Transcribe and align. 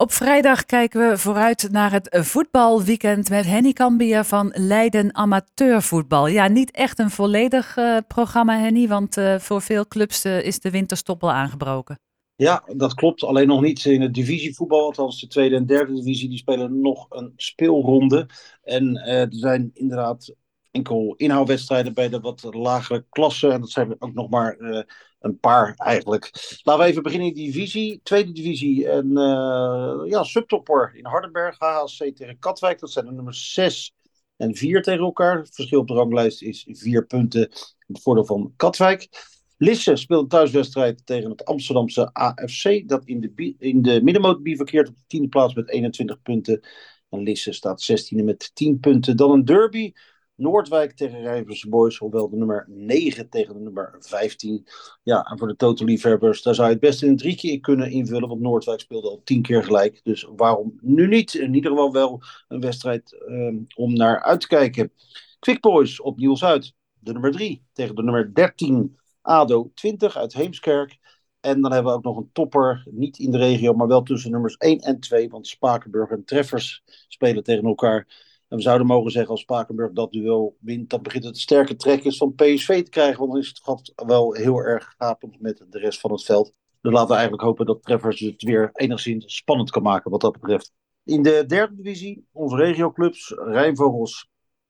Op 0.00 0.12
vrijdag 0.12 0.64
kijken 0.64 1.08
we 1.08 1.18
vooruit 1.18 1.68
naar 1.70 1.92
het 1.92 2.18
voetbalweekend 2.20 3.30
met 3.30 3.44
Henny 3.44 3.72
Cambier 3.72 4.24
van 4.24 4.52
Leiden 4.54 5.14
Amateurvoetbal. 5.14 6.26
Ja, 6.26 6.48
niet 6.48 6.70
echt 6.70 6.98
een 6.98 7.10
volledig 7.10 7.76
uh, 7.76 7.96
programma, 8.08 8.58
Henny, 8.58 8.88
want 8.88 9.16
uh, 9.16 9.38
voor 9.38 9.62
veel 9.62 9.86
clubs 9.86 10.24
uh, 10.24 10.44
is 10.44 10.60
de 10.60 10.70
winterstop 10.70 11.22
al 11.22 11.32
aangebroken. 11.32 11.98
Ja, 12.36 12.64
dat 12.76 12.94
klopt. 12.94 13.24
Alleen 13.24 13.46
nog 13.46 13.60
niet 13.60 13.84
in 13.84 14.00
het 14.00 14.14
divisievoetbal. 14.14 14.84
Althans, 14.84 15.20
de 15.20 15.26
tweede 15.26 15.56
en 15.56 15.66
derde 15.66 15.94
divisie 15.94 16.28
die 16.28 16.38
spelen 16.38 16.80
nog 16.80 17.06
een 17.08 17.32
speelronde. 17.36 18.28
En 18.62 18.96
er 18.96 19.26
zijn 19.30 19.70
inderdaad 19.72 20.34
enkel 20.70 21.14
inhoudwedstrijden 21.16 21.94
bij 21.94 22.08
de 22.08 22.20
wat 22.20 22.54
lagere 22.54 23.04
klassen. 23.10 23.52
En 23.52 23.60
dat 23.60 23.70
zijn 23.70 23.96
ook 23.98 24.14
nog 24.14 24.30
maar 24.30 24.86
een 25.20 25.38
paar 25.38 25.74
eigenlijk. 25.76 26.30
Laten 26.62 26.84
we 26.84 26.90
even 26.90 27.02
beginnen 27.02 27.28
in 27.28 27.34
de 27.34 27.40
divisie. 27.40 28.00
Tweede 28.02 28.32
divisie, 28.32 28.88
een 28.88 29.10
uh, 29.10 30.10
ja, 30.10 30.22
subtopper 30.22 30.92
in 30.94 31.06
Hardenberg. 31.06 31.58
HHC 31.58 32.16
tegen 32.16 32.38
Katwijk. 32.38 32.78
Dat 32.78 32.90
zijn 32.90 33.04
de 33.04 33.12
nummers 33.12 33.52
6 33.52 33.94
en 34.36 34.54
4 34.54 34.82
tegen 34.82 35.04
elkaar. 35.04 35.38
Het 35.38 35.54
verschil 35.54 35.80
op 35.80 35.88
de 35.88 35.94
ranglijst 35.94 36.42
is 36.42 36.66
4 36.68 37.06
punten. 37.06 37.40
Het 37.86 38.02
voordeel 38.02 38.24
van 38.24 38.52
Katwijk. 38.56 39.08
Lisse 39.56 39.96
speelt 39.96 40.22
een 40.22 40.28
thuiswedstrijd 40.28 41.06
tegen 41.06 41.30
het 41.30 41.44
Amsterdamse 41.44 42.12
AFC. 42.12 42.88
Dat 42.88 43.04
in 43.04 43.20
de, 43.20 43.54
in 43.58 43.82
de 43.82 44.02
middenmoot 44.02 44.42
bivakkeert 44.42 44.88
op 44.88 44.96
de 44.96 45.04
tiende 45.06 45.28
plaats 45.28 45.54
met 45.54 45.68
21 45.68 46.22
punten. 46.22 46.60
En 47.10 47.22
Lisse 47.22 47.52
staat 47.52 47.90
16e 47.92 48.24
met 48.24 48.50
10 48.54 48.80
punten. 48.80 49.16
Dan 49.16 49.30
een 49.30 49.44
derby. 49.44 49.92
Noordwijk 50.40 50.92
tegen 50.92 51.20
Rijvers 51.20 51.64
Boys, 51.64 51.98
hoewel 51.98 52.30
de 52.30 52.36
nummer 52.36 52.64
9 52.68 53.28
tegen 53.28 53.54
de 53.54 53.60
nummer 53.60 53.96
15. 53.98 54.66
Ja, 55.02 55.22
en 55.22 55.38
voor 55.38 55.48
de 55.48 55.56
total 55.56 55.86
liefhebbers, 55.86 56.42
daar 56.42 56.54
zou 56.54 56.66
je 56.66 56.72
het 56.72 56.82
best 56.82 57.02
in 57.02 57.08
een 57.08 57.16
drietje 57.16 57.50
in 57.50 57.60
kunnen 57.60 57.90
invullen, 57.90 58.28
want 58.28 58.40
Noordwijk 58.40 58.80
speelde 58.80 59.08
al 59.08 59.20
tien 59.24 59.42
keer 59.42 59.64
gelijk. 59.64 60.00
Dus 60.02 60.28
waarom 60.36 60.78
nu 60.80 61.06
niet? 61.06 61.34
In 61.34 61.54
ieder 61.54 61.70
geval 61.70 61.92
wel 61.92 62.22
een 62.48 62.60
wedstrijd 62.60 63.22
um, 63.28 63.66
om 63.76 63.94
naar 63.94 64.22
uit 64.22 64.40
te 64.40 64.46
kijken. 64.46 64.92
Quick 65.38 65.60
Boys 65.60 66.00
op 66.00 66.18
Nieuws-Uit, 66.18 66.74
de 66.98 67.12
nummer 67.12 67.32
3 67.32 67.64
tegen 67.72 67.94
de 67.94 68.02
nummer 68.02 68.34
13. 68.34 68.98
ADO 69.22 69.70
20 69.74 70.16
uit 70.16 70.32
Heemskerk. 70.32 70.98
En 71.40 71.60
dan 71.60 71.72
hebben 71.72 71.92
we 71.92 71.98
ook 71.98 72.04
nog 72.04 72.16
een 72.16 72.30
topper, 72.32 72.86
niet 72.90 73.18
in 73.18 73.30
de 73.30 73.38
regio, 73.38 73.72
maar 73.72 73.86
wel 73.86 74.02
tussen 74.02 74.30
nummers 74.30 74.56
1 74.56 74.78
en 74.78 75.00
2. 75.00 75.28
Want 75.28 75.46
Spakenburg 75.46 76.10
en 76.10 76.24
Treffers 76.24 76.82
spelen 77.08 77.42
tegen 77.42 77.64
elkaar. 77.64 78.28
En 78.50 78.56
we 78.56 78.62
zouden 78.62 78.86
mogen 78.86 79.10
zeggen 79.10 79.30
als 79.30 79.40
Spakenburg 79.40 79.92
dat 79.92 80.12
duel 80.12 80.56
wint, 80.60 80.90
dan 80.90 81.02
begint 81.02 81.24
het 81.24 81.38
sterke 81.38 81.76
trekjes 81.76 82.16
van 82.16 82.34
PSV 82.34 82.82
te 82.82 82.90
krijgen. 82.90 83.18
Want 83.18 83.30
dan 83.30 83.40
is 83.40 83.48
het 83.48 83.60
gat 83.62 83.92
wel 84.06 84.32
heel 84.32 84.58
erg 84.58 84.94
gapend 84.98 85.40
met 85.40 85.64
de 85.68 85.78
rest 85.78 86.00
van 86.00 86.12
het 86.12 86.24
veld. 86.24 86.52
Dus 86.80 86.92
laten 86.92 87.08
we 87.08 87.14
eigenlijk 87.14 87.42
hopen 87.42 87.66
dat 87.66 87.82
Treffers 87.82 88.20
het 88.20 88.42
weer 88.42 88.70
enigszins 88.72 89.36
spannend 89.36 89.70
kan 89.70 89.82
maken 89.82 90.10
wat 90.10 90.20
dat 90.20 90.32
betreft. 90.32 90.72
In 91.04 91.22
de 91.22 91.44
derde 91.46 91.74
divisie, 91.76 92.26
onze 92.32 92.56
regioclubs, 92.56 93.34
Rijnvogels 93.36 94.28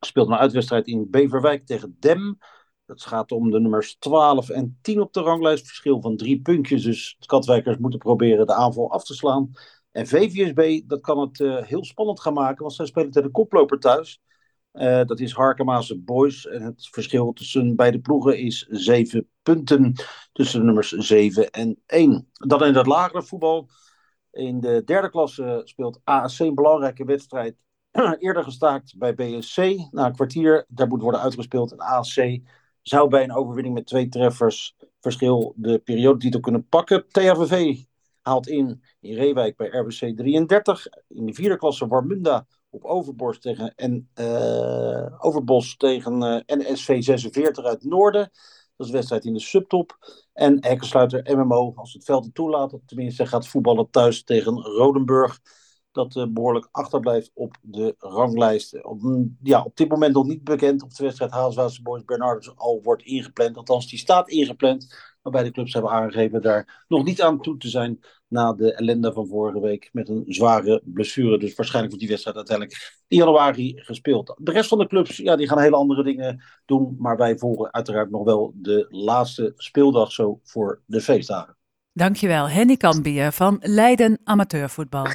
speelt 0.00 0.28
een 0.28 0.34
uitwedstrijd 0.34 0.86
in 0.86 1.10
Beverwijk 1.10 1.66
tegen 1.66 1.96
Dem. 1.98 2.38
Het 2.86 3.02
gaat 3.02 3.32
om 3.32 3.50
de 3.50 3.60
nummers 3.60 3.96
12 3.98 4.50
en 4.50 4.78
10 4.82 5.00
op 5.00 5.12
de 5.12 5.20
ranglijst. 5.20 5.66
Verschil 5.66 6.00
van 6.00 6.16
drie 6.16 6.40
puntjes. 6.40 6.82
Dus 6.82 7.16
de 7.18 7.26
Katwijkers 7.26 7.76
moeten 7.76 7.98
proberen 7.98 8.46
de 8.46 8.54
aanval 8.54 8.92
af 8.92 9.04
te 9.04 9.14
slaan. 9.14 9.50
En 9.92 10.06
VVSB, 10.06 10.88
dat 10.88 11.00
kan 11.00 11.18
het 11.18 11.38
uh, 11.38 11.62
heel 11.62 11.84
spannend 11.84 12.20
gaan 12.20 12.32
maken, 12.32 12.62
want 12.62 12.74
zij 12.74 12.86
spelen 12.86 13.10
tegen 13.10 13.28
de 13.28 13.34
koploper 13.34 13.78
thuis. 13.78 14.22
Uh, 14.72 15.04
dat 15.04 15.20
is 15.20 15.32
Harkema's 15.32 16.02
Boys. 16.04 16.46
En 16.46 16.62
het 16.62 16.88
verschil 16.90 17.32
tussen 17.32 17.76
beide 17.76 18.00
ploegen 18.00 18.38
is 18.38 18.66
zeven 18.70 19.28
punten 19.42 19.92
tussen 20.32 20.60
de 20.60 20.66
nummers 20.66 20.90
7 20.90 21.50
en 21.50 21.82
1. 21.86 22.30
Dan 22.32 22.64
in 22.64 22.74
het 22.74 22.86
lagere 22.86 23.22
voetbal. 23.22 23.68
In 24.30 24.60
de 24.60 24.82
derde 24.84 25.10
klasse 25.10 25.60
speelt 25.64 26.00
ASC 26.04 26.40
een 26.40 26.54
belangrijke 26.54 27.04
wedstrijd. 27.04 27.56
Eerder 28.18 28.44
gestaakt 28.44 28.98
bij 28.98 29.14
BSC. 29.14 29.56
Na 29.90 30.06
een 30.06 30.14
kwartier, 30.14 30.64
daar 30.68 30.88
moet 30.88 31.02
worden 31.02 31.20
uitgespeeld. 31.20 31.72
En 31.72 31.78
ASC 31.78 32.38
zou 32.82 33.08
bij 33.08 33.22
een 33.22 33.34
overwinning 33.34 33.74
met 33.74 33.86
twee 33.86 34.08
treffers 34.08 34.76
verschil 35.00 35.54
de 35.56 35.78
periodetitel 35.78 36.40
kunnen 36.40 36.68
pakken. 36.68 37.08
THVV 37.08 37.76
haalt 38.22 38.48
in 38.48 38.82
in 39.00 39.14
Reewijk 39.14 39.56
bij 39.56 39.68
RBC 39.68 40.16
33. 40.16 40.86
In 41.08 41.26
de 41.26 41.34
vierde 41.34 41.56
klasse 41.56 41.86
Warmunda 41.86 42.46
op 42.70 42.84
Overborst 42.84 43.42
tegen 43.42 43.74
en, 43.74 44.08
uh, 44.20 45.24
Overbos 45.24 45.76
tegen 45.76 46.22
uh, 46.22 46.56
NSV 46.58 47.02
46 47.02 47.64
uit 47.64 47.84
Noorden. 47.84 48.30
Dat 48.76 48.86
is 48.86 48.92
wedstrijd 48.92 49.24
in 49.24 49.32
de 49.32 49.40
subtop. 49.40 49.98
En 50.32 50.64
hekkensluiter 50.64 51.36
MMO, 51.36 51.72
als 51.74 51.92
het 51.92 52.04
veld 52.04 52.24
het 52.24 52.34
toelaat, 52.34 52.78
tenminste 52.86 53.26
gaat 53.26 53.48
voetballen 53.48 53.90
thuis 53.90 54.24
tegen 54.24 54.60
Rodenburg. 54.60 55.40
Dat 55.92 56.16
uh, 56.16 56.24
behoorlijk 56.28 56.68
achterblijft 56.70 57.30
op 57.34 57.56
de 57.60 57.94
ranglijst. 57.98 58.84
Op, 58.84 59.00
ja, 59.42 59.62
op 59.62 59.76
dit 59.76 59.88
moment 59.88 60.14
nog 60.14 60.26
niet 60.26 60.44
bekend 60.44 60.82
of 60.82 60.92
de 60.92 61.04
wedstrijd 61.04 61.30
Haalswaardse 61.30 61.82
Boys 61.82 62.04
Bernardus 62.04 62.56
al 62.56 62.80
wordt 62.82 63.02
ingepland. 63.02 63.56
Althans, 63.56 63.88
die 63.88 63.98
staat 63.98 64.28
ingepland. 64.28 65.10
Waarbij 65.22 65.42
de 65.42 65.50
clubs 65.50 65.72
hebben 65.72 65.90
aangegeven 65.90 66.42
daar 66.42 66.84
nog 66.88 67.04
niet 67.04 67.22
aan 67.22 67.40
toe 67.40 67.56
te 67.56 67.68
zijn 67.68 68.00
na 68.28 68.52
de 68.52 68.74
ellende 68.74 69.12
van 69.12 69.26
vorige 69.26 69.60
week 69.60 69.88
met 69.92 70.08
een 70.08 70.24
zware 70.26 70.82
blessure. 70.84 71.38
Dus 71.38 71.54
waarschijnlijk 71.54 71.94
wordt 71.94 72.00
die 72.00 72.08
wedstrijd 72.08 72.36
uiteindelijk 72.36 73.04
in 73.08 73.16
januari 73.16 73.72
gespeeld. 73.76 74.34
De 74.38 74.52
rest 74.52 74.68
van 74.68 74.78
de 74.78 74.86
clubs 74.86 75.16
ja, 75.16 75.36
die 75.36 75.48
gaan 75.48 75.58
hele 75.58 75.76
andere 75.76 76.04
dingen 76.04 76.42
doen. 76.64 76.96
Maar 76.98 77.16
wij 77.16 77.38
volgen 77.38 77.72
uiteraard 77.72 78.10
nog 78.10 78.24
wel 78.24 78.52
de 78.54 78.86
laatste 78.88 79.52
speeldag 79.56 80.12
zo 80.12 80.40
voor 80.42 80.82
de 80.86 81.00
feestdagen. 81.00 81.56
Dankjewel, 81.92 82.48
Henny 82.48 82.76
Kambier 82.76 83.32
van 83.32 83.58
Leiden 83.60 84.20
Amateurvoetbal. 84.24 85.06